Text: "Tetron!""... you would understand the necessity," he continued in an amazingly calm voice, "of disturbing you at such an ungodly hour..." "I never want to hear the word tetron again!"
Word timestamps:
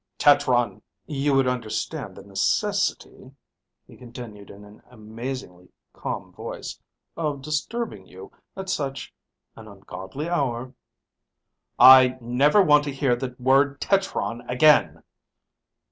"Tetron!""... 0.17 0.81
you 1.21 1.35
would 1.35 1.45
understand 1.47 2.15
the 2.15 2.23
necessity," 2.23 3.33
he 3.85 3.95
continued 3.95 4.49
in 4.49 4.65
an 4.65 4.81
amazingly 4.89 5.69
calm 5.93 6.31
voice, 6.33 6.79
"of 7.15 7.43
disturbing 7.43 8.07
you 8.07 8.31
at 8.57 8.67
such 8.67 9.13
an 9.55 9.67
ungodly 9.67 10.27
hour..." 10.27 10.73
"I 11.79 12.17
never 12.19 12.63
want 12.63 12.83
to 12.85 12.91
hear 12.91 13.15
the 13.15 13.35
word 13.37 13.79
tetron 13.79 14.41
again!" 14.49 15.03